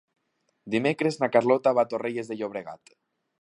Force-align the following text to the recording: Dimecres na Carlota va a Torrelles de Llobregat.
Dimecres 0.75 1.19
na 1.25 1.29
Carlota 1.35 1.75
va 1.81 1.85
a 1.87 1.91
Torrelles 1.93 2.33
de 2.33 2.39
Llobregat. 2.41 2.97